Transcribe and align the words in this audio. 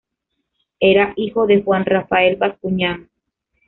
Era 0.79 1.13
hijo 1.15 1.45
de 1.45 1.61
Juan 1.61 1.85
Rafael 1.85 2.35
Bascuñán. 2.37 3.11